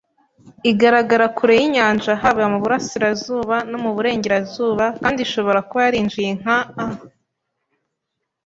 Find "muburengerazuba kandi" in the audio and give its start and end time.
3.83-5.19